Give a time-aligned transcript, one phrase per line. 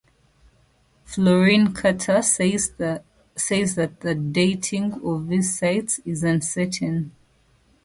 [1.05, 2.71] Florin Curta says
[3.75, 7.11] that the dating of these sites is uncertain.